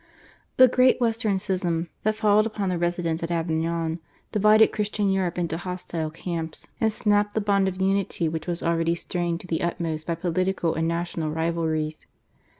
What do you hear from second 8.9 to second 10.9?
strained to the utmost by political and